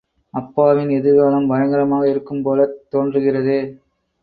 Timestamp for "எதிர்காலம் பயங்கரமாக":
0.89-2.09